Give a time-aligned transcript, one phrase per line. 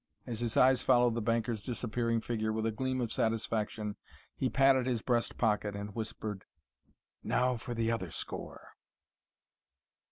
[0.25, 3.97] As his eyes followed the banker's disappearing figure with a gleam of satisfaction,
[4.35, 6.43] he patted his breast pocket and whispered:
[7.23, 8.69] "Now for the other score!"